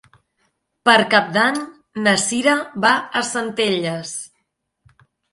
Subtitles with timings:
[0.89, 1.59] Per Cap d'Any
[2.07, 2.55] na Sira
[2.85, 4.15] va a Centelles.